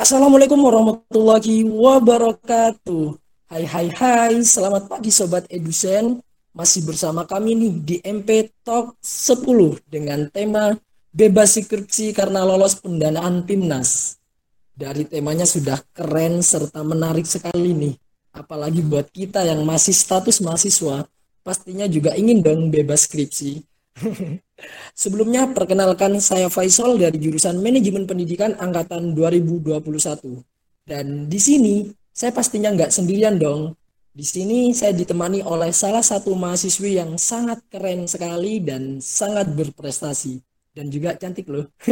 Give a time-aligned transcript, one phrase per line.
[0.00, 3.12] Assalamualaikum warahmatullahi wabarakatuh.
[3.44, 6.24] Hai hai hai, selamat pagi Sobat Edusen.
[6.56, 10.72] Masih bersama kami nih di MP Talk 10 dengan tema
[11.12, 14.16] Bebas Skripsi karena lolos pendanaan PIMNAS.
[14.72, 17.94] Dari temanya sudah keren serta menarik sekali nih.
[18.32, 21.04] Apalagi buat kita yang masih status mahasiswa,
[21.44, 23.71] pastinya juga ingin dong bebas skripsi.
[25.02, 29.82] Sebelumnya perkenalkan saya Faisal dari jurusan Manajemen Pendidikan angkatan 2021.
[30.82, 31.74] Dan di sini
[32.10, 33.76] saya pastinya nggak sendirian dong.
[34.12, 40.36] Di sini saya ditemani oleh salah satu mahasiswi yang sangat keren sekali dan sangat berprestasi
[40.76, 41.72] dan juga cantik loh.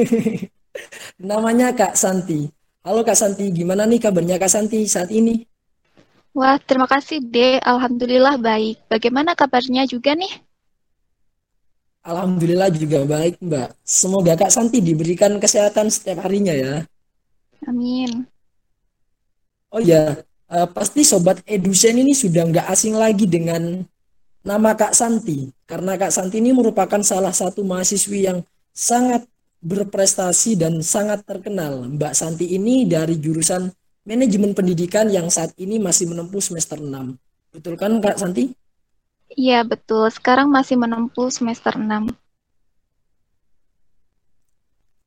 [1.21, 2.45] Namanya Kak Santi.
[2.85, 5.45] Halo Kak Santi, gimana nih kabarnya Kak Santi saat ini?
[6.37, 7.57] Wah, terima kasih De.
[7.65, 8.85] Alhamdulillah baik.
[8.93, 10.30] Bagaimana kabarnya juga nih?
[12.00, 13.68] Alhamdulillah juga baik, Mbak.
[13.84, 16.74] Semoga Kak Santi diberikan kesehatan setiap harinya ya.
[17.68, 18.24] Amin.
[19.68, 20.16] Oh ya,
[20.48, 23.84] uh, pasti Sobat Edusen ini sudah nggak asing lagi dengan
[24.40, 25.52] nama Kak Santi.
[25.68, 28.40] Karena Kak Santi ini merupakan salah satu mahasiswi yang
[28.73, 29.29] sangat
[29.60, 31.85] berprestasi dan sangat terkenal.
[31.85, 33.68] Mbak Santi ini dari jurusan
[34.09, 36.88] Manajemen Pendidikan yang saat ini masih menempuh semester 6.
[37.52, 38.48] Betul kan Kak Santi?
[39.34, 40.10] Iya, betul.
[40.10, 42.10] Sekarang masih menempuh semester 6.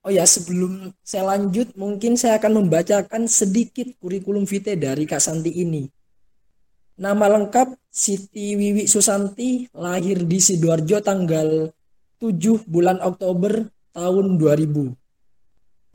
[0.04, 5.52] Oh ya, sebelum saya lanjut, mungkin saya akan membacakan sedikit kurikulum vitae dari Kak Santi
[5.64, 5.88] ini.
[7.00, 11.72] Nama lengkap Siti Wiwi Susanti, lahir di Sidoarjo tanggal
[12.20, 14.92] 7 bulan Oktober tahun 2000.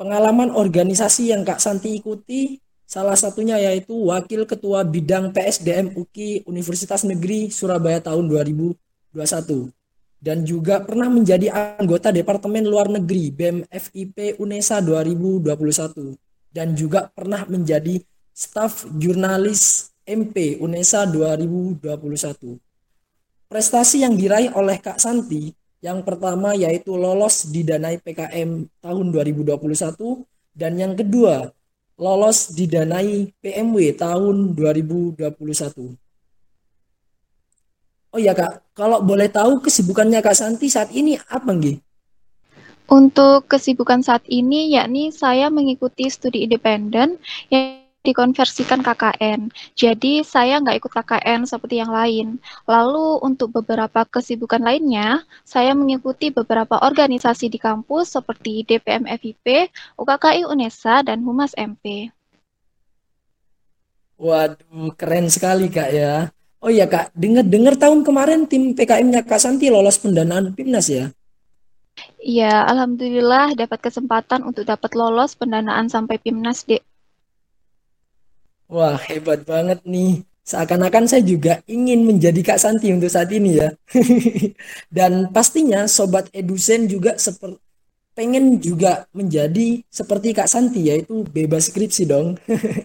[0.00, 2.56] Pengalaman organisasi yang Kak Santi ikuti
[2.88, 9.68] Salah satunya yaitu Wakil Ketua Bidang PSDM UKI Universitas Negeri Surabaya tahun 2021
[10.24, 16.16] dan juga pernah menjadi anggota Departemen Luar Negeri BEM FIP UNESA 2021
[16.48, 18.00] dan juga pernah menjadi
[18.32, 21.84] staf jurnalis MP UNESA 2021.
[23.52, 25.52] Prestasi yang diraih oleh Kak Santi
[25.84, 29.60] yang pertama yaitu lolos didanai PKM tahun 2021
[30.56, 31.52] dan yang kedua
[31.98, 35.98] lolos didanai PMW tahun 2021.
[38.08, 41.76] Oh iya Kak, kalau boleh tahu kesibukannya Kak Santi saat ini apa nggih?
[42.88, 47.20] Untuk kesibukan saat ini yakni saya mengikuti studi independen
[47.52, 47.77] yang
[48.08, 49.52] dikonversikan KKN.
[49.76, 52.40] Jadi saya nggak ikut KKN seperti yang lain.
[52.64, 59.68] Lalu untuk beberapa kesibukan lainnya, saya mengikuti beberapa organisasi di kampus seperti DPM FIP,
[60.00, 62.08] UKKI UNESA, dan Humas MP.
[64.18, 66.32] Waduh, keren sekali Kak ya.
[66.58, 71.04] Oh iya Kak, dengar-dengar tahun kemarin tim PKM-nya Kak Santi lolos pendanaan PIMNAS ya?
[72.18, 76.82] Iya, Alhamdulillah dapat kesempatan untuk dapat lolos pendanaan sampai PIMNAS, Dek.
[78.68, 80.24] Wah, hebat banget nih.
[80.44, 83.68] Seakan-akan saya juga ingin menjadi Kak Santi untuk saat ini ya.
[84.96, 87.16] Dan pastinya Sobat Edusen juga
[88.16, 92.36] pengen juga menjadi seperti Kak Santi yaitu bebas skripsi dong.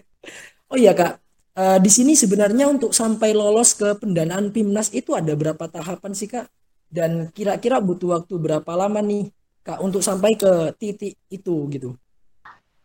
[0.70, 1.20] oh iya Kak,
[1.56, 6.28] uh, di sini sebenarnya untuk sampai lolos ke pendanaan PIMNAS itu ada berapa tahapan sih
[6.32, 6.48] Kak?
[6.88, 9.28] Dan kira-kira butuh waktu berapa lama nih
[9.64, 11.96] Kak untuk sampai ke titik itu gitu?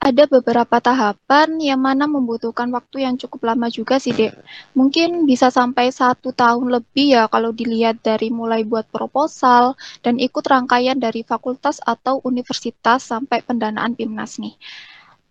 [0.10, 4.34] Ada beberapa tahapan yang mana membutuhkan waktu yang cukup lama juga sih, Dek.
[4.74, 10.42] Mungkin bisa sampai satu tahun lebih ya kalau dilihat dari mulai buat proposal dan ikut
[10.42, 14.58] rangkaian dari fakultas atau universitas sampai pendanaan PIMNAS nih.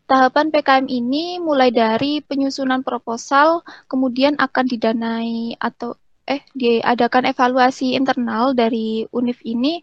[0.07, 8.55] Tahapan PKM ini mulai dari penyusunan proposal, kemudian akan didanai atau eh diadakan evaluasi internal
[8.55, 9.83] dari UNIF ini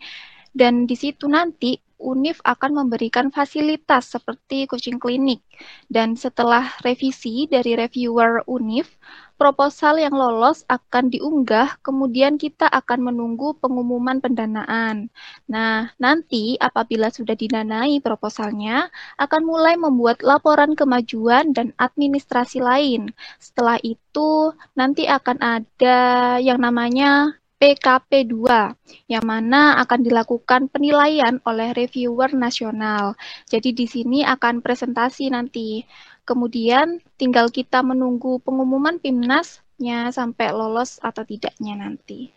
[0.56, 5.42] dan di situ nanti UNIF akan memberikan fasilitas seperti coaching klinik.
[5.90, 8.94] Dan setelah revisi dari reviewer UNIF,
[9.36, 15.10] proposal yang lolos akan diunggah, kemudian kita akan menunggu pengumuman pendanaan.
[15.50, 18.88] Nah, nanti apabila sudah didanai proposalnya,
[19.18, 23.12] akan mulai membuat laporan kemajuan dan administrasi lain.
[23.42, 26.00] Setelah itu, nanti akan ada
[26.40, 27.36] yang namanya
[27.66, 33.18] PKP 2 yang mana akan dilakukan penilaian oleh reviewer nasional.
[33.50, 35.82] Jadi di sini akan presentasi nanti.
[36.30, 42.30] Kemudian tinggal kita menunggu pengumuman PIMNASnya sampai lolos atau tidaknya nanti.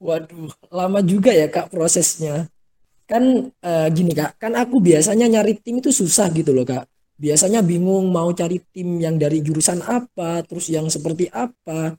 [0.00, 2.48] Waduh, lama juga ya Kak prosesnya.
[3.04, 6.88] Kan uh, gini Kak, kan aku biasanya nyari tim itu susah gitu loh Kak.
[7.20, 11.92] Biasanya bingung mau cari tim yang dari jurusan apa, terus yang seperti apa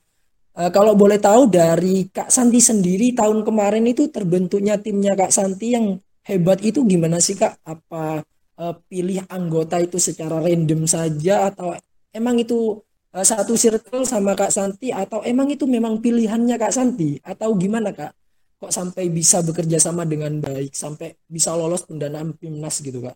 [0.57, 5.77] Uh, kalau boleh tahu dari Kak Santi sendiri tahun kemarin itu terbentuknya timnya Kak Santi
[5.77, 7.61] yang hebat itu gimana sih Kak?
[7.61, 8.25] Apa
[8.57, 11.77] uh, pilih anggota itu secara random saja atau
[12.09, 12.73] emang itu
[13.13, 17.93] uh, satu circle sama Kak Santi atau emang itu memang pilihannya Kak Santi atau gimana
[17.93, 18.17] Kak?
[18.57, 23.13] Kok sampai bisa bekerja sama dengan baik sampai bisa lolos pendanaan Pimnas gitu Kak?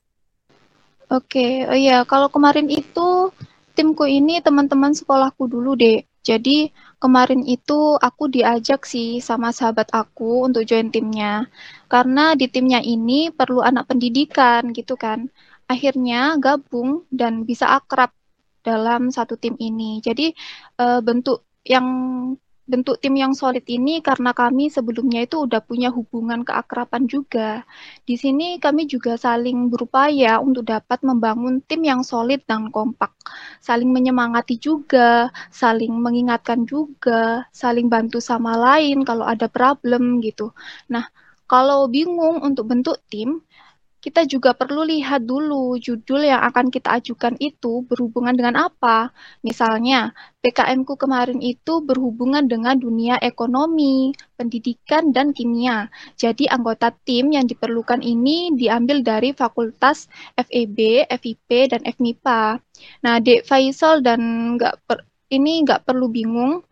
[1.10, 3.34] Oke, oh iya kalau kemarin itu
[3.74, 6.06] timku ini teman-teman sekolahku dulu deh.
[6.22, 6.70] Jadi
[7.04, 11.50] kemarin itu aku diajak sih sama sahabat aku untuk join timnya.
[11.92, 15.20] Karena di timnya ini perlu anak pendidikan gitu kan.
[15.72, 18.12] Akhirnya gabung dan bisa akrab
[18.68, 20.00] dalam satu tim ini.
[20.06, 20.32] Jadi
[20.82, 21.88] e, bentuk yang
[22.72, 27.68] bentuk tim yang solid ini karena kami sebelumnya itu udah punya hubungan keakraban juga.
[28.08, 33.12] Di sini kami juga saling berupaya untuk dapat membangun tim yang solid dan kompak.
[33.60, 40.56] Saling menyemangati juga, saling mengingatkan juga, saling bantu sama lain kalau ada problem gitu.
[40.88, 41.04] Nah,
[41.52, 43.44] kalau bingung untuk bentuk tim,
[44.02, 49.14] kita juga perlu lihat dulu judul yang akan kita ajukan itu berhubungan dengan apa.
[49.46, 50.10] Misalnya,
[50.42, 55.94] PKM ku kemarin itu berhubungan dengan dunia ekonomi, pendidikan, dan kimia.
[56.18, 62.58] Jadi anggota tim yang diperlukan ini diambil dari fakultas FEB, FIP, dan FMIPA.
[63.06, 64.20] Nah, Dek Faisal dan
[64.58, 66.66] nggak per, ini nggak perlu bingung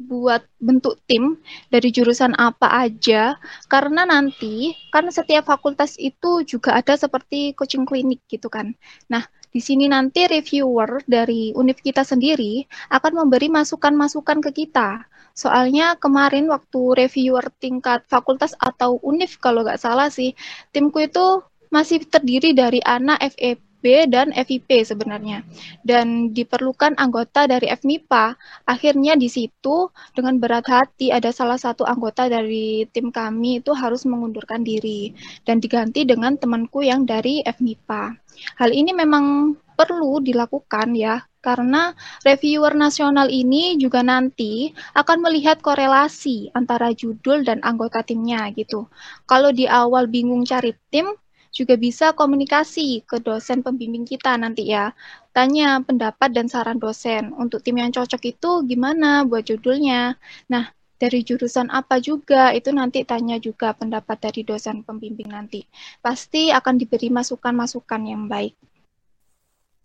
[0.00, 1.36] buat bentuk tim
[1.68, 3.36] dari jurusan apa aja
[3.68, 8.72] karena nanti kan setiap fakultas itu juga ada seperti coaching klinik gitu kan.
[9.12, 15.04] Nah, di sini nanti reviewer dari univ kita sendiri akan memberi masukan-masukan ke kita.
[15.36, 20.32] Soalnya kemarin waktu reviewer tingkat fakultas atau univ kalau nggak salah sih,
[20.72, 25.42] timku itu masih terdiri dari anak FEP B dan FIP sebenarnya.
[25.82, 28.36] Dan diperlukan anggota dari FMIPA.
[28.68, 34.06] Akhirnya di situ dengan berat hati ada salah satu anggota dari tim kami itu harus
[34.06, 35.16] mengundurkan diri
[35.48, 38.14] dan diganti dengan temanku yang dari FMIPA.
[38.56, 46.52] Hal ini memang perlu dilakukan ya karena reviewer nasional ini juga nanti akan melihat korelasi
[46.52, 48.92] antara judul dan anggota timnya gitu.
[49.24, 51.08] Kalau di awal bingung cari tim,
[51.50, 54.94] juga bisa komunikasi ke dosen pembimbing kita nanti ya.
[55.34, 57.34] Tanya pendapat dan saran dosen.
[57.34, 60.14] Untuk tim yang cocok itu gimana buat judulnya.
[60.46, 60.70] Nah,
[61.00, 65.66] dari jurusan apa juga itu nanti tanya juga pendapat dari dosen pembimbing nanti.
[65.98, 68.54] Pasti akan diberi masukan-masukan yang baik.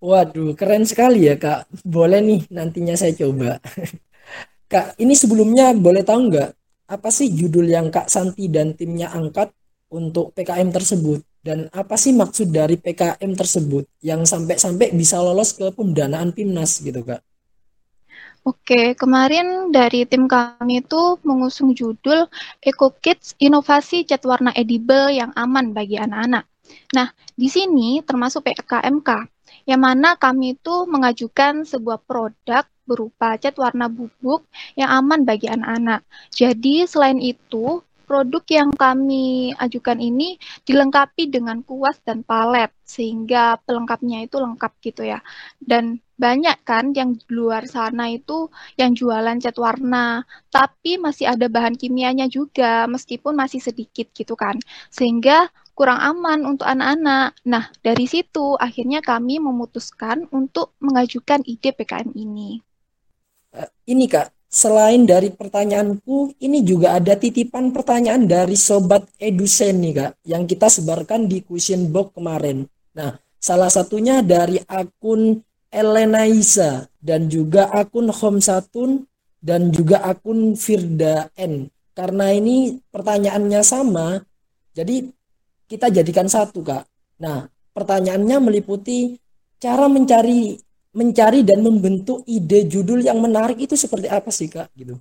[0.03, 1.71] Waduh, keren sekali ya Kak.
[1.81, 3.57] Boleh nih nantinya saya coba.
[4.71, 6.49] Kak, ini sebelumnya boleh tahu nggak
[6.85, 9.49] apa sih judul yang Kak Santi dan timnya angkat
[9.89, 11.25] untuk PKM tersebut?
[11.45, 17.05] Dan apa sih maksud dari PKM tersebut yang sampai-sampai bisa lolos ke pendanaan PIMNAS gitu
[17.05, 17.21] Kak?
[18.41, 22.25] Oke, kemarin dari tim kami itu mengusung judul
[22.65, 26.49] Eco Kids Inovasi Cat Warna Edible yang aman bagi anak-anak.
[26.97, 29.09] Nah, di sini termasuk PKMK,
[29.69, 34.45] yang mana kami itu mengajukan sebuah produk berupa cat warna bubuk
[34.77, 36.05] yang aman bagi anak-anak.
[36.29, 44.23] Jadi selain itu, produk yang kami ajukan ini dilengkapi dengan kuas dan palet sehingga pelengkapnya
[44.23, 45.19] itu lengkap gitu ya.
[45.57, 48.47] Dan banyak kan yang di luar sana itu
[48.79, 54.55] yang jualan cat warna, tapi masih ada bahan kimianya juga meskipun masih sedikit gitu kan.
[54.93, 57.35] Sehingga kurang aman untuk anak-anak.
[57.43, 62.63] Nah, dari situ akhirnya kami memutuskan untuk mengajukan ide PKM ini.
[63.55, 69.93] Uh, ini Kak, selain dari pertanyaanku, ini juga ada titipan pertanyaan dari Sobat Edusen nih
[69.99, 72.63] Kak, yang kita sebarkan di question box kemarin.
[72.95, 79.03] Nah, salah satunya dari akun Elena Isa dan juga akun Home Satun
[79.43, 81.67] dan juga akun Firda N.
[81.91, 84.23] Karena ini pertanyaannya sama,
[84.71, 85.03] jadi
[85.67, 86.87] kita jadikan satu Kak.
[87.19, 87.43] Nah,
[87.75, 89.19] pertanyaannya meliputi
[89.59, 90.55] cara mencari
[90.95, 94.95] mencari dan membentuk ide judul yang menarik itu seperti apa sih kak gitu?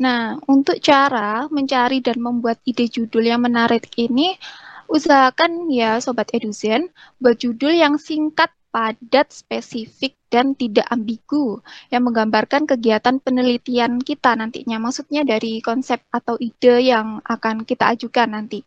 [0.00, 4.40] Nah, untuk cara mencari dan membuat ide judul yang menarik ini,
[4.88, 6.88] usahakan ya Sobat Eduzen
[7.20, 11.58] buat judul yang singkat, padat, spesifik, dan tidak ambigu
[11.90, 14.78] yang menggambarkan kegiatan penelitian kita nantinya.
[14.78, 18.62] Maksudnya dari konsep atau ide yang akan kita ajukan nanti.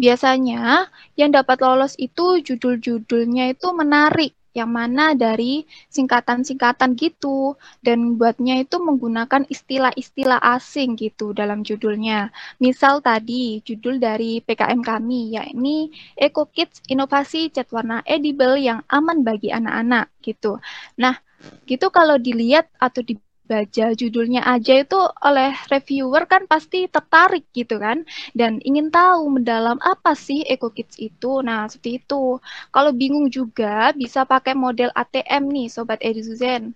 [0.00, 0.88] Biasanya
[1.20, 8.76] yang dapat lolos itu judul-judulnya itu menarik yang mana dari singkatan-singkatan gitu dan buatnya itu
[8.80, 12.28] menggunakan istilah-istilah asing gitu dalam judulnya.
[12.60, 19.24] Misal tadi judul dari PKM kami yakni Eco Kids Inovasi Cat Warna Edible yang aman
[19.24, 20.60] bagi anak-anak gitu.
[21.00, 21.16] Nah,
[21.64, 27.76] gitu kalau dilihat atau di baca judulnya aja itu oleh reviewer kan pasti tertarik gitu
[27.76, 31.42] kan dan ingin tahu mendalam apa sih EcoKids itu.
[31.42, 32.38] Nah, seperti itu.
[32.70, 36.72] Kalau bingung juga bisa pakai model ATM nih sobat Eduzen.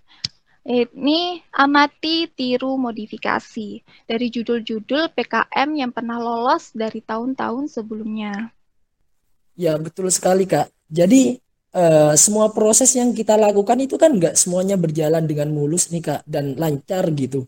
[0.67, 8.51] Ini amati, tiru, modifikasi dari judul-judul PKM yang pernah lolos dari tahun-tahun sebelumnya.
[9.55, 10.75] Ya, betul sekali, Kak.
[10.91, 11.39] Jadi,
[11.77, 16.21] uh, semua proses yang kita lakukan itu kan nggak semuanya berjalan dengan mulus nih, Kak,
[16.25, 17.45] dan lancar gitu.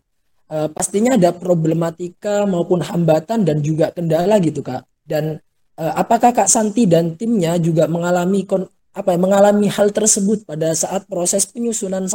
[0.49, 4.85] Uh, pastinya ada problematika maupun hambatan dan juga kendala gitu, Kak.
[5.05, 5.41] Dan
[5.81, 10.73] uh, apakah Kak Santi dan timnya juga mengalami kon apa ya, mengalami hal tersebut pada
[10.73, 12.09] saat proses penyusunan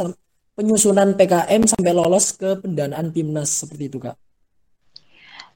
[0.55, 4.15] penyusunan PKM sampai lolos ke pendanaan PIMNAS seperti itu, Kak?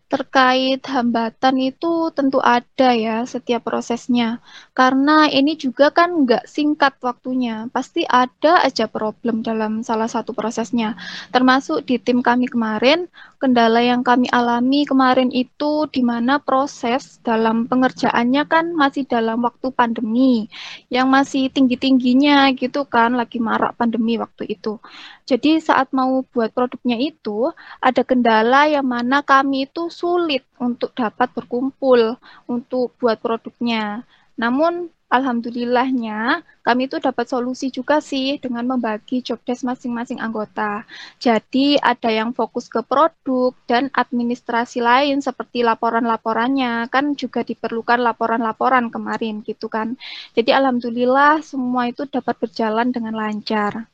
[0.10, 4.42] Terkait hambatan itu tentu ada ya setiap prosesnya.
[4.74, 7.70] Karena ini juga kan nggak singkat waktunya.
[7.70, 10.98] Pasti ada aja problem dalam salah satu prosesnya.
[11.30, 13.06] Termasuk di tim kami kemarin,
[13.38, 19.70] kendala yang kami alami kemarin itu di mana proses dalam pengerjaannya kan masih dalam waktu
[19.70, 20.50] pandemi.
[20.90, 24.82] Yang masih tinggi-tingginya gitu kan, lagi marak pandemi waktu itu.
[25.30, 31.28] Jadi saat mau buat produknya itu ada kendala yang mana kami itu sulit untuk dapat
[31.36, 32.16] berkumpul
[32.48, 34.08] untuk buat produknya.
[34.40, 40.86] Namun alhamdulillahnya kami itu dapat solusi juga sih dengan membagi job desk masing-masing anggota.
[41.18, 48.94] Jadi ada yang fokus ke produk dan administrasi lain seperti laporan-laporannya kan juga diperlukan laporan-laporan
[48.94, 49.98] kemarin gitu kan.
[50.38, 53.90] Jadi alhamdulillah semua itu dapat berjalan dengan lancar.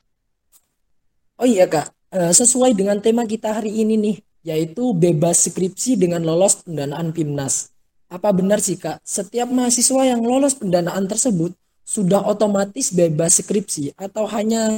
[1.35, 6.21] Oh iya Kak, uh, sesuai dengan tema kita hari ini nih, yaitu bebas skripsi dengan
[6.21, 7.73] lolos pendanaan PIMNAS.
[8.05, 14.29] Apa benar sih Kak, setiap mahasiswa yang lolos pendanaan tersebut sudah otomatis bebas skripsi atau
[14.29, 14.69] hanya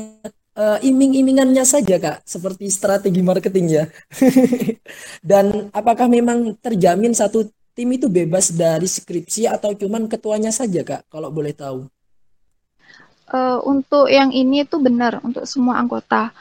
[0.55, 3.83] uh, iming-imingannya saja Kak, seperti strategi marketing ya?
[5.36, 11.12] Dan apakah memang terjamin satu tim itu bebas dari skripsi atau cuman ketuanya saja Kak,
[11.12, 11.91] kalau boleh tahu?
[13.31, 16.31] uh, untuk yang ini itu benar untuk semua anggota.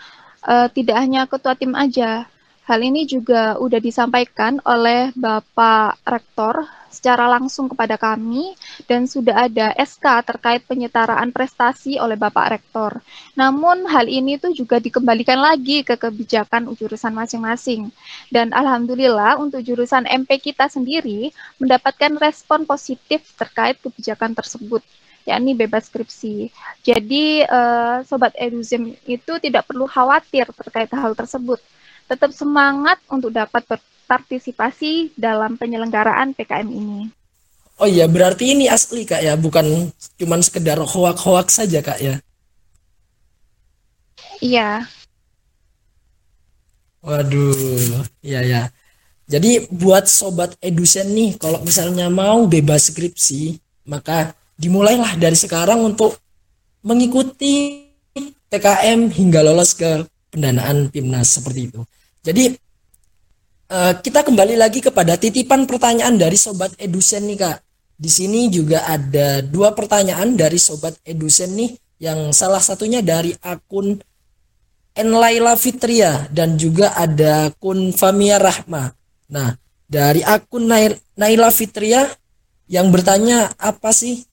[0.46, 2.30] Uh, tidak hanya ketua tim aja.
[2.66, 8.58] Hal ini juga sudah disampaikan oleh Bapak Rektor secara langsung kepada kami
[8.90, 12.98] dan sudah ada SK terkait penyetaraan prestasi oleh Bapak Rektor.
[13.38, 17.86] Namun hal ini tuh juga dikembalikan lagi ke kebijakan jurusan masing-masing.
[18.34, 21.30] Dan alhamdulillah untuk jurusan MP kita sendiri
[21.62, 24.82] mendapatkan respon positif terkait kebijakan tersebut
[25.26, 26.50] yakni bebas skripsi.
[26.86, 31.58] Jadi uh, sobat Eduzim itu tidak perlu khawatir terkait hal tersebut.
[32.06, 37.10] Tetap semangat untuk dapat berpartisipasi dalam penyelenggaraan PKM ini.
[37.76, 42.16] Oh iya, berarti ini asli Kak ya, bukan cuma sekedar hoak-hoak saja Kak ya?
[44.40, 44.88] Iya.
[47.04, 48.62] Waduh, iya ya.
[49.26, 53.58] Jadi buat sobat edusen nih, kalau misalnya mau bebas skripsi,
[53.90, 56.16] maka dimulailah dari sekarang untuk
[56.86, 57.84] mengikuti
[58.48, 61.82] PKM hingga lolos ke pendanaan PIMNAS seperti itu.
[62.26, 62.50] Jadi
[63.70, 67.58] uh, kita kembali lagi kepada titipan pertanyaan dari sobat Edusen nih Kak.
[67.96, 71.70] Di sini juga ada dua pertanyaan dari sobat Edusen nih
[72.02, 74.02] yang salah satunya dari akun
[74.96, 78.90] Enlaila Fitria dan juga ada akun Famia Rahma.
[79.30, 79.54] Nah,
[79.86, 80.66] dari akun
[81.16, 82.10] Naila Fitria
[82.66, 84.26] yang bertanya apa sih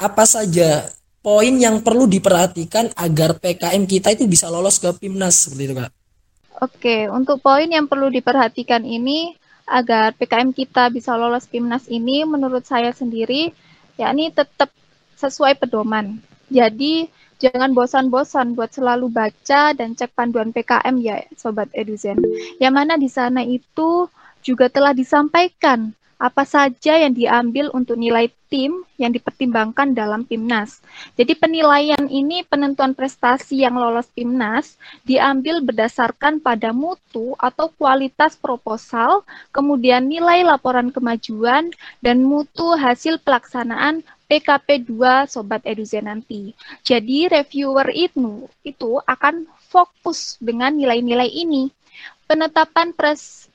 [0.00, 0.88] apa saja
[1.20, 5.95] poin yang perlu diperhatikan agar PKM kita itu bisa lolos ke PIMNAS seperti itu Kak?
[6.56, 9.36] Oke, untuk poin yang perlu diperhatikan ini
[9.68, 13.52] agar PKM kita bisa lolos PIMNAS ini menurut saya sendiri
[14.00, 14.72] yakni tetap
[15.20, 16.16] sesuai pedoman.
[16.48, 22.24] Jadi jangan bosan-bosan buat selalu baca dan cek panduan PKM ya Sobat Eduzen.
[22.56, 24.08] Yang mana di sana itu
[24.40, 30.80] juga telah disampaikan apa saja yang diambil untuk nilai tim yang dipertimbangkan dalam PIMNAS.
[31.18, 39.26] Jadi penilaian ini penentuan prestasi yang lolos PIMNAS diambil berdasarkan pada mutu atau kualitas proposal,
[39.52, 41.68] kemudian nilai laporan kemajuan,
[42.00, 46.56] dan mutu hasil pelaksanaan PKP 2 Sobat Eduzen nanti.
[46.82, 51.70] Jadi reviewer itu, itu akan fokus dengan nilai-nilai ini.
[52.26, 53.46] Penetapan pres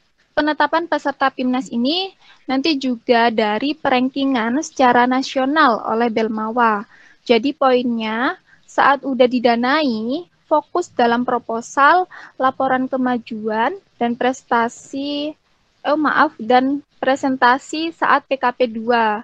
[0.41, 2.09] penetapan peserta PIMNAS ini
[2.49, 6.81] nanti juga dari perankingan secara nasional oleh Belmawa.
[7.21, 12.09] Jadi poinnya saat udah didanai, fokus dalam proposal,
[12.41, 15.37] laporan kemajuan dan prestasi
[15.85, 19.21] oh maaf dan presentasi saat PKP 2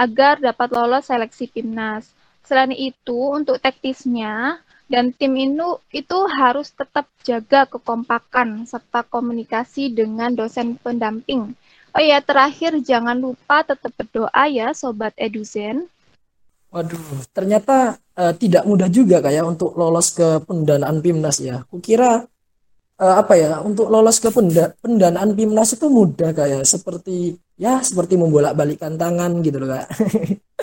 [0.00, 2.08] agar dapat lolos seleksi PIMNAS.
[2.40, 10.36] Selain itu, untuk teknisnya, dan tim itu itu harus tetap jaga kekompakan serta komunikasi dengan
[10.36, 11.56] dosen pendamping.
[11.94, 15.86] Oh ya, terakhir jangan lupa tetap berdoa ya sobat Eduzen.
[16.74, 21.62] Waduh, ternyata uh, tidak mudah juga kayak untuk lolos ke pendanaan PIMNAS ya.
[21.70, 22.26] Kukira
[22.98, 28.18] uh, apa ya, untuk lolos ke penda pendanaan PIMNAS itu mudah kayak seperti ya seperti
[28.18, 29.86] membolak-balikkan tangan gitu loh kak.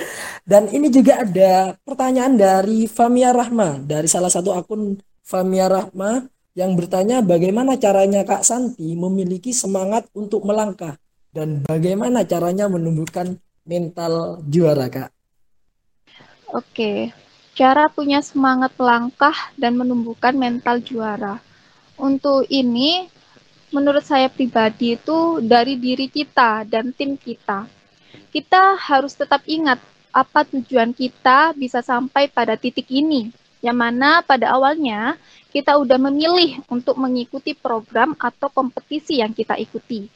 [0.42, 6.26] Dan ini juga ada pertanyaan dari Famia Rahma dari salah satu akun Famia Rahma
[6.58, 11.00] yang bertanya bagaimana caranya Kak Santi memiliki semangat untuk melangkah
[11.32, 15.10] dan bagaimana caranya menumbuhkan mental juara Kak.
[16.52, 17.16] Oke,
[17.56, 21.40] cara punya semangat melangkah dan menumbuhkan mental juara.
[21.96, 23.08] Untuk ini,
[23.72, 27.81] menurut saya pribadi itu dari diri kita dan tim kita.
[28.32, 29.80] Kita harus tetap ingat
[30.12, 33.32] apa tujuan kita bisa sampai pada titik ini,
[33.64, 35.16] yang mana pada awalnya
[35.52, 40.08] kita udah memilih untuk mengikuti program atau kompetisi yang kita ikuti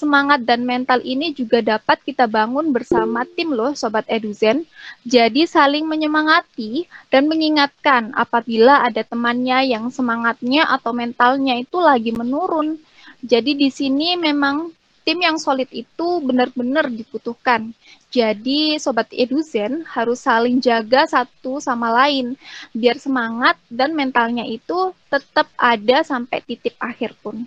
[0.00, 4.64] semangat dan mental ini juga dapat kita bangun bersama tim loh Sobat Eduzen.
[5.04, 12.80] Jadi saling menyemangati dan mengingatkan apabila ada temannya yang semangatnya atau mentalnya itu lagi menurun.
[13.20, 14.72] Jadi di sini memang
[15.04, 17.72] tim yang solid itu benar-benar dibutuhkan.
[18.10, 22.34] Jadi Sobat Eduzen harus saling jaga satu sama lain
[22.74, 27.46] biar semangat dan mentalnya itu tetap ada sampai titik akhir pun.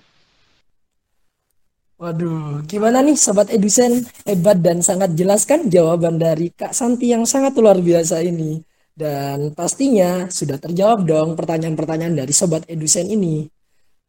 [2.03, 4.03] Waduh, gimana nih Sobat Edusen?
[4.27, 8.59] Hebat dan sangat jelaskan jawaban dari Kak Santi yang sangat luar biasa ini.
[8.93, 13.47] Dan pastinya sudah terjawab dong pertanyaan-pertanyaan dari Sobat Edusen ini.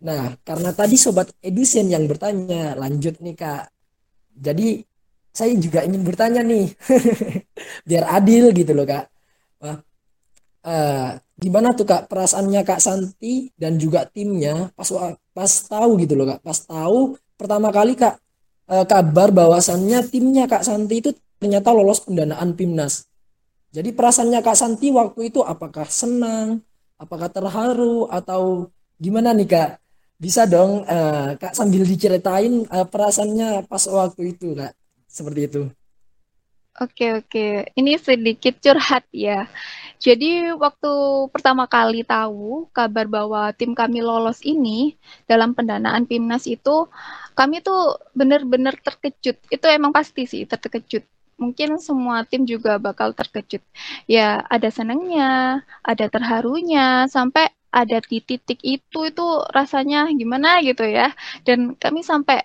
[0.03, 3.71] Nah, karena tadi Sobat Edusen yang bertanya, lanjut nih Kak.
[4.35, 4.83] Jadi,
[5.31, 6.75] saya juga ingin bertanya nih.
[7.89, 9.07] Biar adil gitu loh Kak.
[9.63, 9.79] Wah,
[10.67, 11.09] uh,
[11.39, 14.91] gimana tuh Kak perasaannya Kak Santi dan juga timnya pas
[15.33, 16.41] pas tahu gitu loh Kak.
[16.43, 18.17] Pas tahu pertama kali kak
[18.71, 23.11] eh, kabar bahwasannya timnya kak Santi itu ternyata lolos pendanaan PIMNAS.
[23.75, 26.63] Jadi perasaannya kak Santi waktu itu apakah senang,
[26.97, 28.71] apakah terharu atau
[29.03, 29.71] gimana nih kak?
[30.25, 34.73] Bisa dong eh, kak sambil diceritain eh, perasaannya pas waktu itu kak,
[35.05, 35.63] seperti itu.
[36.81, 39.47] Oke oke, ini sedikit curhat ya.
[40.01, 40.93] Jadi waktu
[41.31, 44.99] pertama kali tahu kabar bahwa tim kami lolos ini
[45.31, 46.91] dalam pendanaan PIMNAS itu,
[47.39, 49.39] kami tuh benar-benar terkejut.
[49.53, 51.07] Itu emang pasti sih terkejut.
[51.39, 53.63] Mungkin semua tim juga bakal terkejut.
[54.11, 59.25] Ya ada senangnya, ada terharunya, sampai ada di titik itu itu
[59.57, 61.11] rasanya gimana gitu ya.
[61.47, 62.37] Dan kami sampai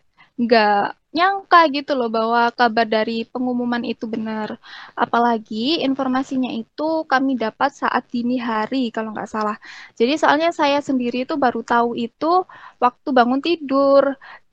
[0.42, 4.50] nggak nyangka gitu loh bahwa kabar dari pengumuman itu benar.
[4.94, 9.58] Apalagi informasinya itu kami dapat saat dini hari kalau nggak salah.
[10.00, 12.46] Jadi soalnya saya sendiri itu baru tahu itu
[12.84, 14.04] waktu bangun tidur.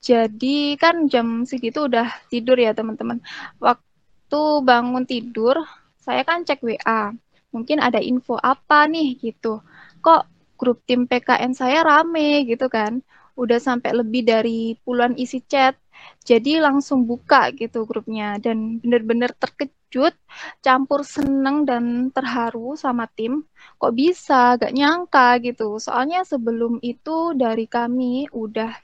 [0.00, 3.18] Jadi kan jam segitu udah tidur ya teman-teman.
[3.60, 5.56] Waktu bangun tidur,
[6.04, 7.12] saya kan cek WA.
[7.54, 9.60] Mungkin ada info apa nih gitu.
[10.04, 13.04] Kok grup tim PKN saya rame gitu kan.
[13.36, 15.76] Udah sampai lebih dari puluhan isi chat
[16.26, 20.14] jadi langsung buka gitu grupnya dan bener-bener terkejut,
[20.58, 23.46] campur seneng dan terharu sama tim.
[23.78, 25.78] Kok bisa, gak nyangka gitu.
[25.78, 28.74] Soalnya sebelum itu dari kami udah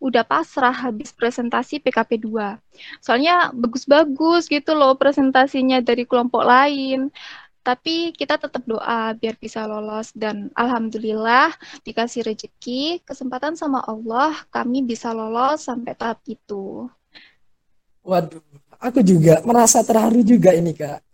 [0.00, 2.56] udah pasrah habis presentasi PKP 2.
[3.04, 7.12] Soalnya bagus-bagus gitu loh presentasinya dari kelompok lain
[7.60, 11.52] tapi kita tetap doa biar bisa lolos dan alhamdulillah
[11.84, 16.88] dikasih rezeki kesempatan sama Allah kami bisa lolos sampai tahap itu.
[18.00, 18.40] Waduh,
[18.80, 21.04] aku juga merasa terharu juga ini kak.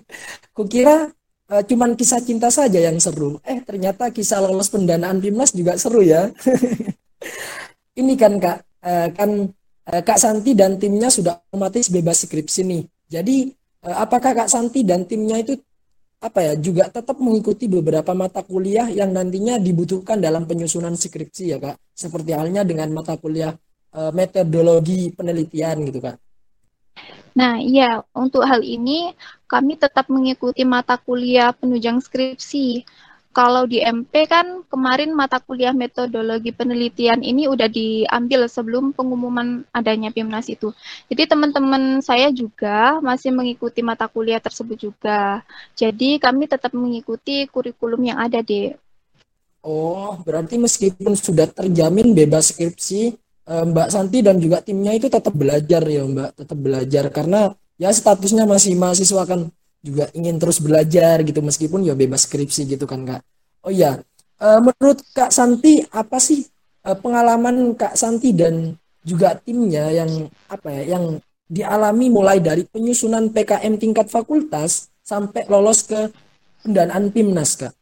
[0.56, 1.10] Kukira
[1.50, 3.42] uh, cuman kisah cinta saja yang seru.
[3.42, 6.30] Eh ternyata kisah lolos pendanaan Bimnas juga seru ya.
[8.00, 9.30] ini kan kak, uh, kan
[9.90, 12.82] uh, Kak Santi dan timnya sudah otomatis bebas skripsi nih.
[13.10, 13.50] Jadi
[13.86, 15.58] apakah Kak Santi dan timnya itu
[16.16, 21.58] apa ya juga tetap mengikuti beberapa mata kuliah yang nantinya dibutuhkan dalam penyusunan skripsi ya
[21.60, 23.52] kak seperti halnya dengan mata kuliah
[23.92, 26.16] e, metodologi penelitian gitu kak.
[27.36, 29.12] Nah iya untuk hal ini
[29.44, 32.88] kami tetap mengikuti mata kuliah penunjang skripsi
[33.36, 40.08] kalau di MP kan kemarin mata kuliah metodologi penelitian ini udah diambil sebelum pengumuman adanya
[40.08, 40.72] PIMNAS itu.
[41.12, 45.44] Jadi teman-teman saya juga masih mengikuti mata kuliah tersebut juga.
[45.76, 48.72] Jadi kami tetap mengikuti kurikulum yang ada di
[49.66, 53.18] Oh, berarti meskipun sudah terjamin bebas skripsi,
[53.50, 57.90] eh, Mbak Santi dan juga timnya itu tetap belajar ya Mbak, tetap belajar karena ya
[57.90, 59.50] statusnya masih mahasiswa kan
[59.86, 63.22] juga ingin terus belajar gitu meskipun ya bebas skripsi gitu kan kak
[63.66, 63.98] Oh iya,
[64.38, 66.46] uh, menurut Kak Santi apa sih
[66.86, 71.18] uh, pengalaman Kak Santi dan juga timnya yang apa ya yang
[71.50, 76.14] dialami mulai dari penyusunan PKM tingkat fakultas sampai lolos ke
[76.62, 77.74] pendanaan PIMNAS, Kak?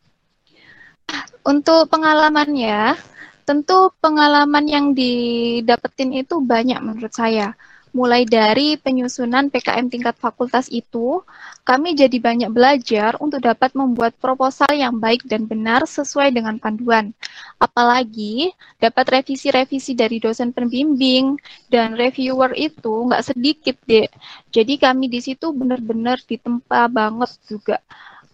[1.44, 2.96] Untuk pengalamannya,
[3.44, 7.52] tentu pengalaman yang didapetin itu banyak menurut saya
[7.94, 11.22] mulai dari penyusunan PKM tingkat fakultas itu,
[11.62, 17.14] kami jadi banyak belajar untuk dapat membuat proposal yang baik dan benar sesuai dengan panduan.
[17.62, 18.50] Apalagi
[18.82, 21.38] dapat revisi-revisi dari dosen pembimbing
[21.70, 24.10] dan reviewer itu nggak sedikit deh.
[24.50, 27.78] Jadi kami di situ benar-benar ditempa banget juga.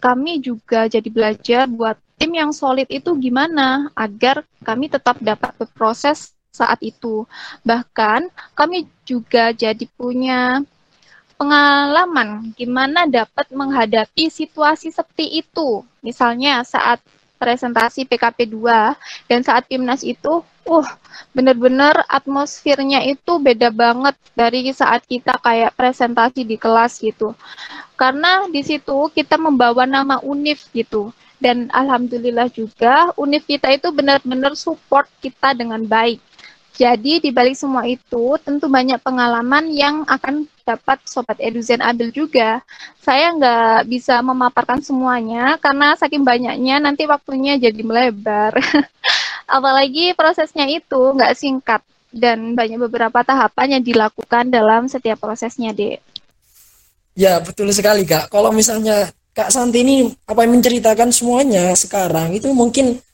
[0.00, 6.32] Kami juga jadi belajar buat tim yang solid itu gimana agar kami tetap dapat berproses
[6.50, 7.24] saat itu.
[7.62, 10.62] Bahkan kami juga jadi punya
[11.40, 15.80] pengalaman gimana dapat menghadapi situasi seperti itu.
[16.04, 17.00] Misalnya saat
[17.40, 18.92] presentasi PKP 2
[19.32, 20.88] dan saat PIMNAS itu, uh,
[21.32, 27.32] benar-benar atmosfernya itu beda banget dari saat kita kayak presentasi di kelas gitu.
[27.96, 31.16] Karena di situ kita membawa nama UNIF gitu.
[31.40, 36.20] Dan alhamdulillah juga UNIF kita itu benar-benar support kita dengan baik
[36.80, 42.64] jadi di balik semua itu tentu banyak pengalaman yang akan dapat Sobat Eduzen ambil juga.
[43.04, 48.56] Saya nggak bisa memaparkan semuanya karena saking banyaknya nanti waktunya jadi melebar.
[49.60, 56.00] Apalagi prosesnya itu nggak singkat dan banyak beberapa tahapan yang dilakukan dalam setiap prosesnya, Dek.
[57.12, 58.32] Ya, betul sekali, Kak.
[58.32, 63.04] Kalau misalnya Kak Santi ini apa yang menceritakan semuanya sekarang itu mungkin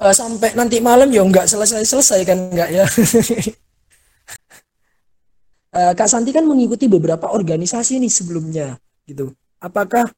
[0.00, 2.84] uh, sampai nanti malam ya nggak selesai-selesai kan nggak ya.
[5.74, 9.30] uh, Kak Santi kan mengikuti beberapa organisasi nih sebelumnya gitu.
[9.60, 10.08] Apakah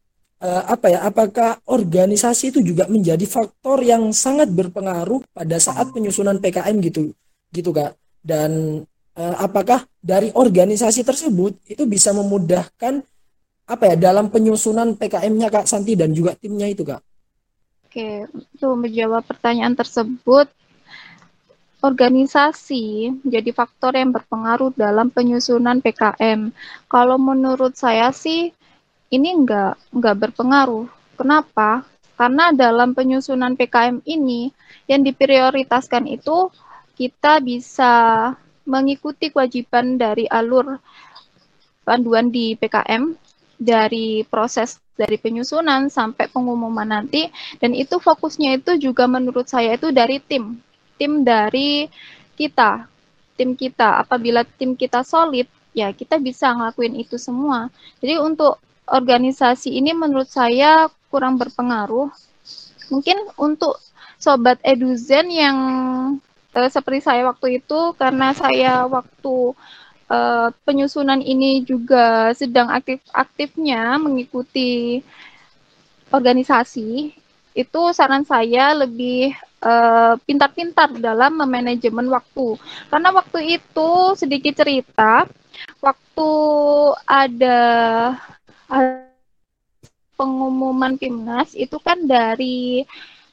[0.41, 0.99] uh, apa ya?
[1.05, 7.13] Apakah organisasi itu juga menjadi faktor yang sangat berpengaruh pada saat penyusunan PKM gitu,
[7.53, 7.95] gitu kak?
[8.27, 8.83] Dan
[9.15, 13.03] uh, apakah dari organisasi tersebut itu bisa memudahkan
[13.67, 17.03] apa ya dalam penyusunan PKM-nya Kak Santi dan juga timnya itu kak?
[17.97, 20.53] Oke, untuk menjawab pertanyaan tersebut,
[21.81, 26.53] organisasi menjadi faktor yang berpengaruh dalam penyusunan PKM.
[26.93, 28.53] Kalau menurut saya sih
[29.09, 30.85] ini enggak enggak berpengaruh.
[31.17, 31.89] Kenapa?
[32.21, 34.53] Karena dalam penyusunan PKM ini
[34.85, 36.53] yang diprioritaskan itu
[37.01, 38.29] kita bisa
[38.69, 40.85] mengikuti kewajiban dari alur
[41.81, 43.26] panduan di PKM
[43.57, 47.29] dari proses dari penyusunan sampai pengumuman nanti.
[47.61, 50.61] Dan itu fokusnya itu juga menurut saya itu dari tim.
[50.97, 51.89] Tim dari
[52.37, 52.89] kita.
[53.37, 54.01] Tim kita.
[54.01, 57.69] Apabila tim kita solid ya kita bisa ngelakuin itu semua.
[58.01, 58.57] Jadi untuk
[58.89, 62.09] organisasi ini menurut saya kurang berpengaruh.
[62.89, 63.77] Mungkin untuk
[64.17, 65.59] sobat eduzen yang
[66.57, 69.53] eh, seperti saya waktu itu karena saya waktu
[70.11, 75.03] uh, penyusunan ini juga sedang aktif-aktifnya mengikuti
[76.11, 77.13] organisasi,
[77.57, 79.33] itu saran saya lebih
[79.65, 82.61] eh, pintar-pintar dalam memanajemen waktu.
[82.93, 85.25] Karena waktu itu sedikit cerita,
[85.81, 86.31] waktu
[87.09, 87.59] ada,
[90.17, 92.85] pengumuman PIMNAS itu kan dari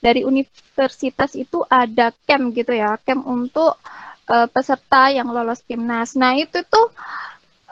[0.04, 3.80] dari universitas itu ada camp gitu ya, camp untuk
[4.30, 6.16] uh, peserta yang lolos timnas.
[6.16, 6.92] Nah itu tuh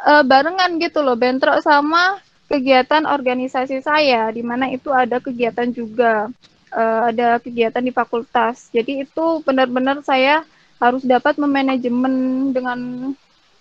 [0.04, 2.20] uh, barengan gitu loh, bentrok sama
[2.52, 6.28] kegiatan organisasi saya, di mana itu ada kegiatan juga,
[6.76, 8.68] uh, ada kegiatan di fakultas.
[8.76, 10.44] Jadi itu benar-benar saya
[10.82, 12.80] harus dapat memanajemen dengan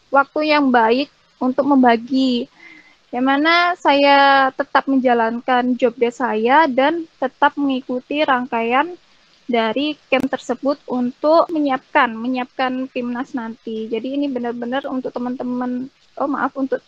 [0.09, 2.50] waktu yang baik untuk membagi
[3.11, 8.94] yang mana saya tetap menjalankan job desk saya dan tetap mengikuti rangkaian
[9.50, 13.90] dari camp tersebut untuk menyiapkan menyiapkan timnas nanti.
[13.90, 16.78] Jadi ini benar-benar untuk teman-teman oh maaf untuk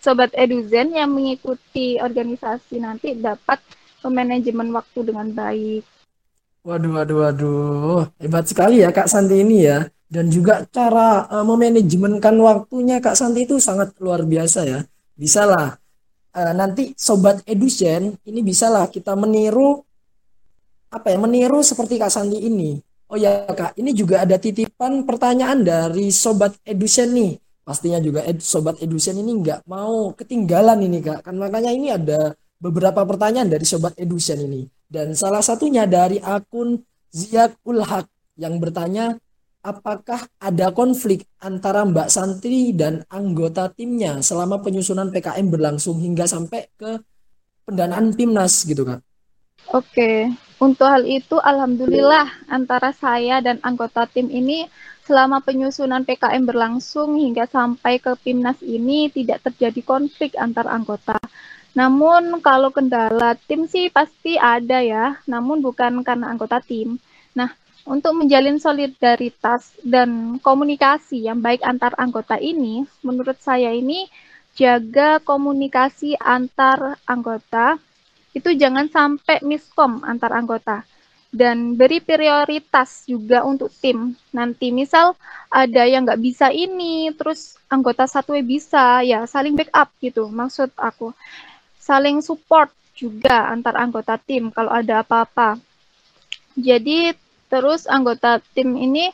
[0.00, 3.60] sobat eduzen yang mengikuti organisasi nanti dapat
[4.00, 5.84] memanajemen waktu dengan baik.
[6.66, 9.86] Waduh, waduh, waduh, hebat sekali ya Kak Santi ini ya.
[10.06, 14.80] Dan juga cara uh, memanajemenkan waktunya Kak Santi itu sangat luar biasa ya.
[15.14, 15.78] Bisalah
[16.34, 19.82] uh, nanti sobat edusen ini bisalah kita meniru
[20.90, 22.78] apa ya meniru seperti Kak Sandi ini.
[23.06, 27.38] Oh ya Kak, ini juga ada titipan pertanyaan dari Sobat Edusen nih.
[27.62, 31.26] Pastinya juga ed, Sobat Edusen ini nggak mau ketinggalan ini Kak.
[31.26, 34.66] Kan makanya ini ada beberapa pertanyaan dari Sobat Edusen ini.
[34.86, 36.82] Dan salah satunya dari akun
[37.14, 39.18] Ziak Ulhak yang bertanya,
[39.62, 46.70] apakah ada konflik antara Mbak Santri dan anggota timnya selama penyusunan PKM berlangsung hingga sampai
[46.74, 47.02] ke
[47.66, 49.05] pendanaan PIMNAS gitu Kak?
[49.66, 50.30] Oke,
[50.62, 54.70] untuk hal itu alhamdulillah antara saya dan anggota tim ini
[55.02, 61.18] selama penyusunan PKM berlangsung hingga sampai ke PIMNAS ini tidak terjadi konflik antar anggota.
[61.74, 66.98] Namun kalau kendala tim sih pasti ada ya, namun bukan karena anggota tim.
[67.34, 67.50] Nah,
[67.86, 74.06] untuk menjalin solidaritas dan komunikasi yang baik antar anggota ini, menurut saya ini
[74.56, 77.78] jaga komunikasi antar anggota
[78.36, 80.84] itu jangan sampai miskom antar anggota
[81.32, 84.12] dan beri prioritas juga untuk tim.
[84.32, 85.16] Nanti misal
[85.48, 90.28] ada yang nggak bisa ini, terus anggota satu bisa, ya saling backup gitu.
[90.28, 91.16] Maksud aku
[91.80, 95.60] saling support juga antar anggota tim kalau ada apa-apa.
[96.56, 97.12] Jadi
[97.52, 99.12] terus anggota tim ini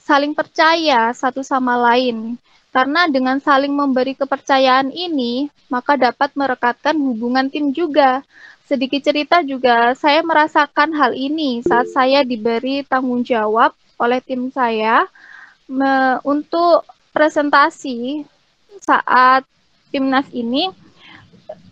[0.00, 2.36] saling percaya satu sama lain.
[2.72, 8.24] Karena dengan saling memberi kepercayaan ini, maka dapat merekatkan hubungan tim juga
[8.66, 15.06] sedikit cerita juga saya merasakan hal ini saat saya diberi tanggung jawab oleh tim saya
[15.70, 18.24] me, untuk presentasi
[18.82, 19.44] saat
[19.92, 20.72] timnas ini.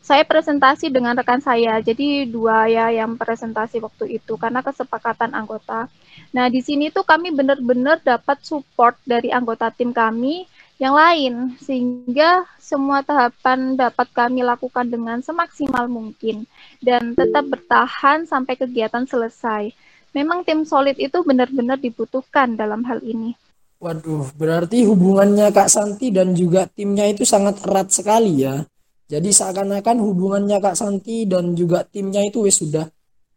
[0.01, 5.87] Saya presentasi dengan rekan saya jadi dua ya yang presentasi waktu itu karena kesepakatan anggota.
[6.35, 12.49] Nah di sini tuh kami benar-benar dapat support dari anggota tim kami yang lain sehingga
[12.57, 16.49] semua tahapan dapat kami lakukan dengan semaksimal mungkin
[16.81, 19.77] dan tetap bertahan sampai kegiatan selesai.
[20.17, 23.37] Memang tim solid itu benar-benar dibutuhkan dalam hal ini.
[23.77, 28.65] Waduh, berarti hubungannya Kak Santi dan juga timnya itu sangat erat sekali ya.
[29.05, 32.89] Jadi seakan-akan hubungannya Kak Santi dan juga timnya itu wes sudah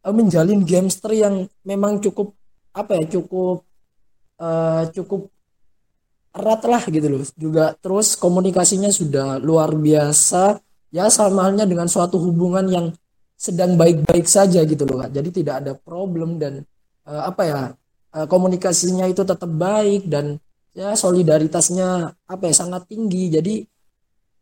[0.08, 2.36] uh, menjalin gamester yang memang cukup
[2.71, 3.67] apa ya cukup
[4.39, 5.33] uh, cukup
[6.34, 7.22] erat lah gitu loh.
[7.38, 10.60] Juga terus komunikasinya sudah luar biasa.
[10.93, 12.88] Ya sama halnya dengan suatu hubungan yang
[13.34, 16.63] sedang baik-baik saja gitu loh jadi tidak ada problem dan
[17.04, 17.60] uh, apa ya
[18.15, 20.39] uh, komunikasinya itu tetap baik dan
[20.74, 23.30] ya solidaritasnya apa ya sangat tinggi.
[23.34, 23.56] Jadi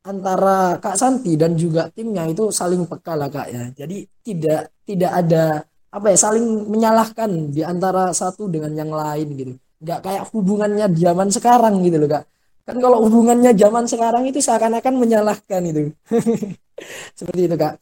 [0.05, 3.63] antara Kak Santi dan juga timnya itu saling peka lah Kak ya.
[3.73, 5.43] Jadi tidak tidak ada
[5.91, 11.29] apa ya saling menyalahkan di antara satu dengan yang lain gitu nggak kayak hubungannya zaman
[11.33, 12.23] sekarang gitu loh kak.
[12.61, 15.89] Kan kalau hubungannya zaman sekarang itu seakan-akan menyalahkan itu.
[17.19, 17.81] Seperti itu kak.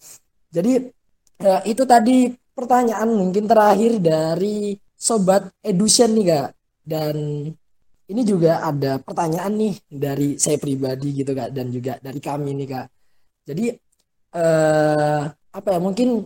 [0.49, 0.71] Jadi
[1.43, 6.49] ya, itu tadi pertanyaan mungkin terakhir dari sobat edusen nih kak.
[6.87, 7.15] Dan
[8.09, 12.67] ini juga ada pertanyaan nih dari saya pribadi gitu kak dan juga dari kami nih
[12.71, 12.87] kak.
[13.43, 13.65] Jadi
[14.33, 16.23] eh, apa ya mungkin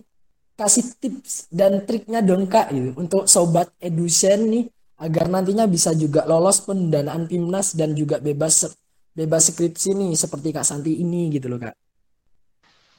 [0.54, 4.66] kasih tips dan triknya dong kak gitu untuk sobat edusen nih
[5.04, 8.72] agar nantinya bisa juga lolos pendanaan PIMNAS dan juga bebas
[9.12, 11.76] bebas skripsi nih seperti Kak Santi ini gitu loh Kak.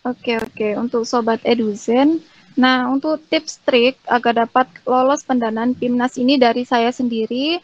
[0.05, 2.21] Oke oke untuk sobat Eduzen,
[2.61, 7.57] nah untuk tips trik agar dapat lolos pendanaan PIMNAS ini dari saya sendiri,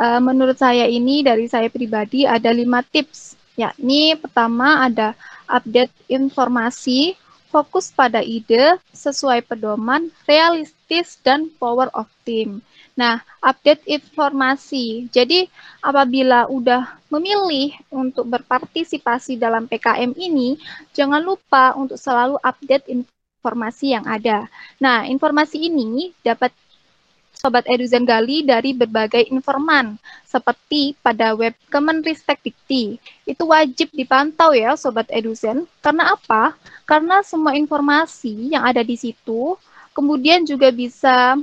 [0.00, 5.12] uh, menurut saya ini dari saya pribadi ada lima tips, yakni pertama ada
[5.52, 7.12] update informasi,
[7.52, 12.64] fokus pada ide, sesuai pedoman, realistis, dan power of team.
[12.92, 15.08] Nah, update informasi.
[15.08, 15.48] Jadi,
[15.80, 20.60] apabila udah memilih untuk berpartisipasi dalam PKM ini,
[20.92, 24.44] jangan lupa untuk selalu update informasi yang ada.
[24.76, 26.52] Nah, informasi ini dapat
[27.42, 33.02] Sobat Eduzen gali dari berbagai informan, seperti pada web Kemenristek Dikti.
[33.26, 35.66] Itu wajib dipantau ya Sobat Eduzen.
[35.82, 36.54] Karena apa?
[36.86, 39.58] Karena semua informasi yang ada di situ,
[39.90, 41.34] kemudian juga bisa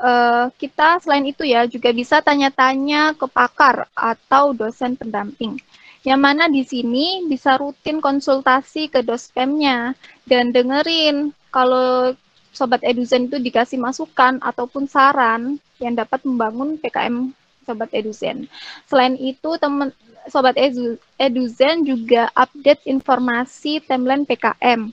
[0.00, 5.58] uh, kita selain itu ya juga bisa tanya-tanya ke pakar atau dosen pendamping.
[6.04, 9.96] Yang mana di sini bisa rutin konsultasi ke dospemnya
[10.28, 12.12] dan dengerin kalau
[12.52, 17.32] sobat eduzen itu dikasih masukan ataupun saran yang dapat membangun PKM
[17.64, 18.46] sobat eduzen.
[18.84, 19.90] Selain itu teman
[20.28, 24.92] sobat edu, eduzen juga update informasi timeline PKM.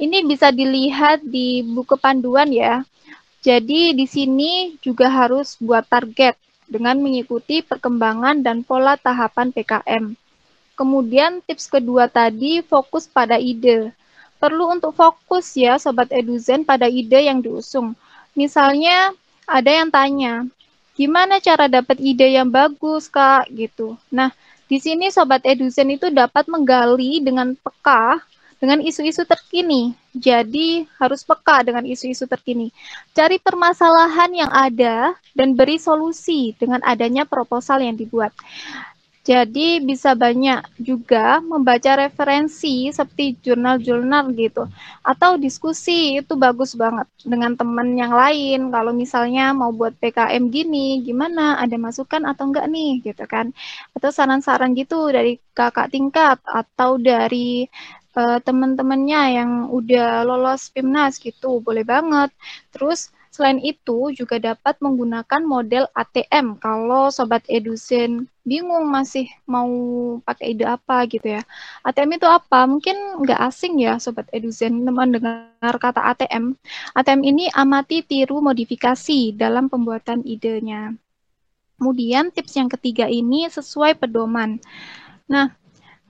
[0.00, 2.82] Ini bisa dilihat di buku panduan ya
[3.40, 6.36] jadi di sini juga harus buat target
[6.68, 10.12] dengan mengikuti perkembangan dan pola tahapan PKM.
[10.76, 13.96] Kemudian tips kedua tadi fokus pada ide.
[14.36, 17.92] Perlu untuk fokus ya Sobat Eduzen pada ide yang diusung.
[18.36, 19.12] Misalnya
[19.44, 20.44] ada yang tanya,
[20.96, 23.96] gimana cara dapat ide yang bagus kak gitu.
[24.12, 24.32] Nah
[24.68, 28.20] di sini Sobat Eduzen itu dapat menggali dengan peka
[28.60, 29.96] dengan isu-isu terkini.
[30.12, 32.68] Jadi harus peka dengan isu-isu terkini.
[33.16, 38.36] Cari permasalahan yang ada dan beri solusi dengan adanya proposal yang dibuat.
[39.20, 44.64] Jadi bisa banyak juga membaca referensi seperti jurnal-jurnal gitu
[45.04, 48.72] atau diskusi itu bagus banget dengan teman yang lain.
[48.72, 51.60] Kalau misalnya mau buat PKM gini, gimana?
[51.60, 53.52] Ada masukan atau enggak nih gitu kan?
[53.92, 57.68] Atau saran-saran gitu dari kakak tingkat atau dari
[58.16, 62.30] uh, teman-temannya yang udah lolos PIMNAS gitu, boleh banget.
[62.74, 69.70] Terus Selain itu, juga dapat menggunakan model ATM kalau Sobat Edusen bingung masih mau
[70.26, 71.42] pakai ide apa gitu ya.
[71.86, 72.66] ATM itu apa?
[72.66, 76.58] Mungkin nggak asing ya Sobat Edusen teman dengar kata ATM.
[76.98, 80.90] ATM ini amati tiru modifikasi dalam pembuatan idenya.
[81.78, 84.58] Kemudian tips yang ketiga ini sesuai pedoman.
[85.30, 85.54] Nah,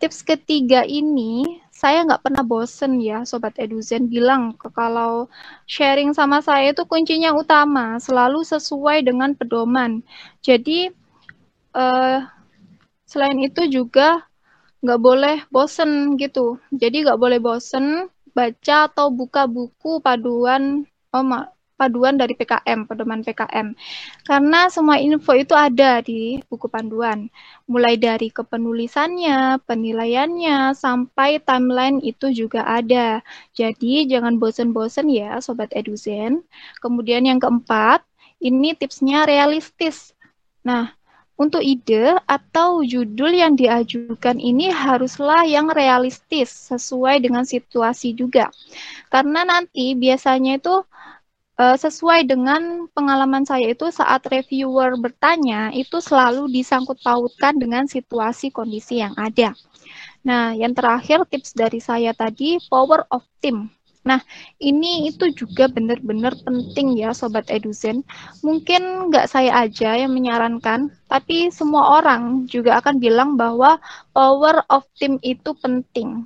[0.01, 5.29] tips ketiga ini saya nggak pernah bosen ya Sobat Eduzen bilang kalau
[5.69, 10.01] sharing sama saya itu kuncinya utama, selalu sesuai dengan pedoman.
[10.41, 10.89] Jadi
[11.77, 12.25] uh,
[13.05, 14.25] selain itu juga
[14.81, 16.57] nggak boleh bosen gitu.
[16.73, 21.25] Jadi nggak boleh bosen baca atau buka buku paduan oh
[21.81, 23.73] paduan dari PKM, pedoman PKM.
[24.29, 27.33] Karena semua info itu ada di buku panduan.
[27.65, 33.25] Mulai dari kepenulisannya, penilaiannya, sampai timeline itu juga ada.
[33.57, 36.45] Jadi jangan bosen-bosen ya Sobat Eduzen.
[36.85, 38.05] Kemudian yang keempat,
[38.45, 40.13] ini tipsnya realistis.
[40.61, 40.93] Nah,
[41.41, 48.53] untuk ide atau judul yang diajukan ini haruslah yang realistis sesuai dengan situasi juga.
[49.09, 50.85] Karena nanti biasanya itu
[51.61, 58.49] uh, sesuai dengan pengalaman saya itu saat reviewer bertanya itu selalu disangkut pautkan dengan situasi
[58.49, 59.53] kondisi yang ada.
[60.25, 63.69] Nah, yang terakhir tips dari saya tadi power of team.
[64.01, 64.17] Nah,
[64.57, 68.01] ini itu juga benar-benar penting ya Sobat Eduzen.
[68.41, 73.77] Mungkin nggak saya aja yang menyarankan, tapi semua orang juga akan bilang bahwa
[74.17, 76.25] power of team itu penting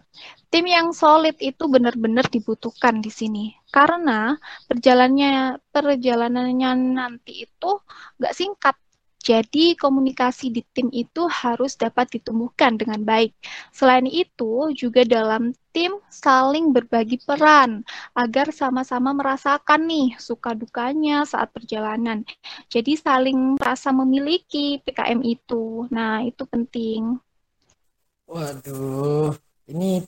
[0.55, 4.38] tim yang solid itu benar-benar dibutuhkan di sini karena
[4.71, 7.83] perjalanannya perjalanannya nanti itu
[8.23, 8.79] nggak singkat
[9.25, 13.33] jadi komunikasi di tim itu harus dapat ditumbuhkan dengan baik.
[13.73, 21.49] Selain itu, juga dalam tim saling berbagi peran agar sama-sama merasakan nih suka dukanya saat
[21.57, 22.21] perjalanan.
[22.69, 25.88] Jadi saling merasa memiliki PKM itu.
[25.88, 27.17] Nah, itu penting.
[28.29, 29.33] Waduh,
[29.73, 30.05] ini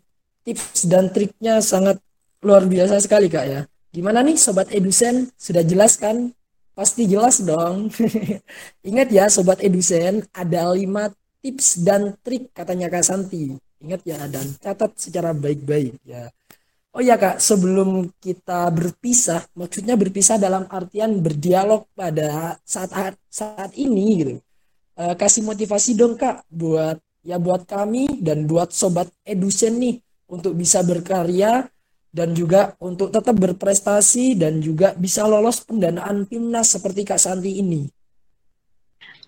[0.46, 1.98] tips dan triknya sangat
[2.46, 3.60] luar biasa sekali kak ya.
[3.90, 5.34] Gimana nih sobat edusen?
[5.34, 6.30] Sudah jelas kan?
[6.76, 7.90] Pasti jelas dong.
[8.88, 11.10] Ingat ya sobat edusen, ada lima
[11.42, 13.56] tips dan trik katanya Kak Santi.
[13.80, 16.28] Ingat ya dan catat secara baik-baik ya.
[16.96, 24.06] Oh ya kak, sebelum kita berpisah, maksudnya berpisah dalam artian berdialog pada saat saat ini
[24.16, 24.34] gitu.
[24.96, 30.58] Uh, kasih motivasi dong kak buat ya buat kami dan buat sobat edusen nih untuk
[30.58, 31.66] bisa berkarya
[32.10, 37.84] dan juga untuk tetap berprestasi dan juga bisa lolos pendanaan timnas seperti Kak Santi ini.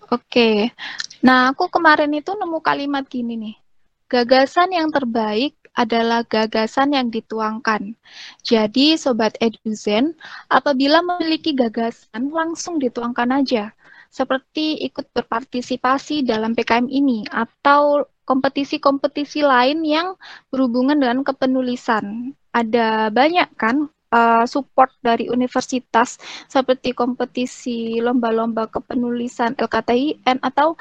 [0.09, 0.73] Oke,
[1.21, 3.55] nah aku kemarin itu nemu kalimat gini nih,
[4.09, 7.93] gagasan yang terbaik adalah gagasan yang dituangkan.
[8.41, 10.17] Jadi Sobat Eduzen,
[10.49, 13.69] apabila memiliki gagasan langsung dituangkan aja,
[14.09, 20.13] seperti ikut berpartisipasi dalam PKM ini atau kompetisi-kompetisi lain yang
[20.53, 22.37] berhubungan dengan kepenulisan.
[22.53, 30.77] Ada banyak kan uh, support dari universitas seperti kompetisi lomba-lomba kepenulisan LKTIN atau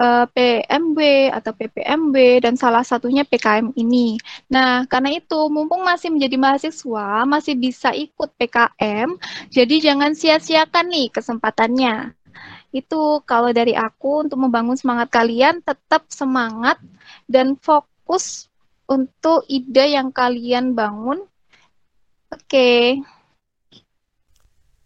[0.00, 4.16] eh, PMW atau PPMW dan salah satunya PKM ini.
[4.48, 9.08] Nah, karena itu mumpung masih menjadi mahasiswa, masih bisa ikut PKM,
[9.52, 12.19] jadi jangan sia-siakan nih kesempatannya.
[12.70, 16.78] Itu kalau dari aku untuk membangun semangat kalian tetap semangat
[17.26, 18.46] dan fokus
[18.86, 21.26] untuk ide yang kalian bangun.
[22.30, 22.46] Oke.
[22.46, 22.82] Okay.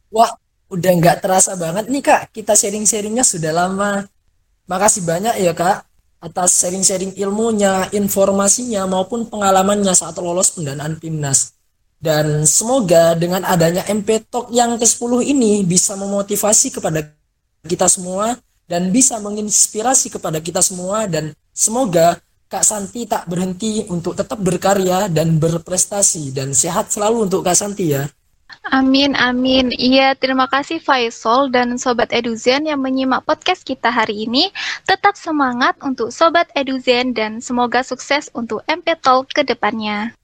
[0.08, 0.32] Wah,
[0.72, 2.32] udah nggak terasa banget nih kak.
[2.32, 4.04] Kita sharing-sharingnya sudah lama.
[4.64, 5.84] Makasih banyak ya kak
[6.24, 11.52] atas sharing-sharing ilmunya, informasinya maupun pengalamannya saat lolos pendanaan PIMNAS.
[12.00, 17.04] Dan semoga dengan adanya MP Talk yang ke-10 ini bisa memotivasi kepada
[17.64, 18.36] kita semua
[18.68, 25.10] dan bisa menginspirasi kepada kita semua dan semoga Kak Santi tak berhenti untuk tetap berkarya
[25.10, 28.06] dan berprestasi dan sehat selalu untuk Kak Santi ya.
[28.70, 29.74] Amin, amin.
[29.74, 34.54] Iya, terima kasih Faisal dan Sobat Eduzen yang menyimak podcast kita hari ini.
[34.86, 40.14] Tetap semangat untuk Sobat Eduzen dan semoga sukses untuk MP Talk ke depannya.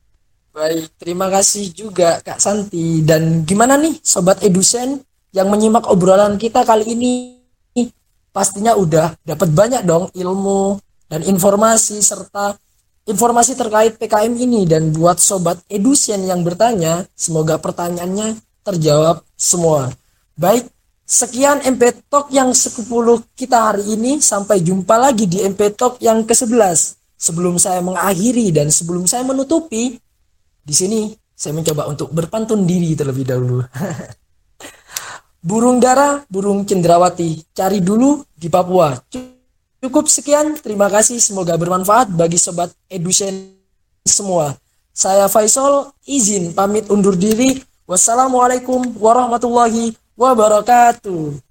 [0.55, 3.03] Baik, terima kasih juga Kak Santi.
[3.03, 5.03] Dan gimana nih Sobat Eduzen?
[5.31, 7.13] Yang menyimak obrolan kita kali ini
[8.31, 10.79] pastinya udah dapat banyak dong ilmu
[11.11, 12.55] dan informasi serta
[13.11, 19.91] informasi terkait PKM ini dan buat sobat Edusen yang bertanya, semoga pertanyaannya terjawab semua.
[20.39, 20.71] Baik,
[21.03, 24.23] sekian MP Talk yang ke-10 kita hari ini.
[24.23, 27.01] Sampai jumpa lagi di MP Talk yang ke-11.
[27.21, 30.01] Sebelum saya mengakhiri dan sebelum saya menutupi,
[30.65, 33.61] di sini saya mencoba untuk berpantun diri terlebih dahulu.
[35.41, 38.97] burung dara, burung cendrawati, cari dulu di Papua.
[39.81, 41.17] Cukup sekian, terima kasih.
[41.17, 43.57] Semoga bermanfaat bagi sobat edusen
[44.05, 44.53] semua.
[44.93, 47.65] Saya Faisal, izin pamit undur diri.
[47.89, 51.50] Wassalamualaikum warahmatullahi wabarakatuh.